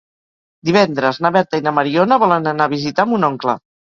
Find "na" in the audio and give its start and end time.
1.25-1.31, 1.67-1.75